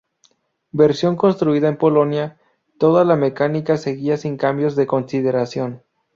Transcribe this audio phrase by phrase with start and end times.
[0.71, 2.39] Versión construida en Polonia,
[2.79, 5.83] toda la mecánica seguía sin cambios de consideración.